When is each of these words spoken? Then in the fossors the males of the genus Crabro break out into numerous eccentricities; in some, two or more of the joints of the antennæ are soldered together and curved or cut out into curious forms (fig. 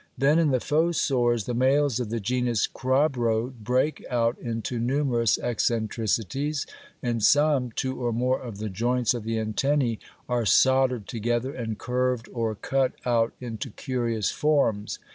Then 0.17 0.39
in 0.39 0.49
the 0.49 0.57
fossors 0.59 1.45
the 1.45 1.53
males 1.53 1.99
of 1.99 2.09
the 2.09 2.19
genus 2.19 2.65
Crabro 2.65 3.51
break 3.63 4.03
out 4.09 4.35
into 4.39 4.79
numerous 4.79 5.37
eccentricities; 5.37 6.65
in 7.03 7.19
some, 7.19 7.69
two 7.71 8.01
or 8.03 8.11
more 8.11 8.41
of 8.41 8.57
the 8.57 8.67
joints 8.69 9.13
of 9.13 9.25
the 9.25 9.35
antennæ 9.35 9.99
are 10.27 10.43
soldered 10.43 11.07
together 11.07 11.53
and 11.53 11.77
curved 11.77 12.29
or 12.33 12.55
cut 12.55 12.93
out 13.05 13.33
into 13.39 13.69
curious 13.69 14.31
forms 14.31 14.97
(fig. 14.97 15.05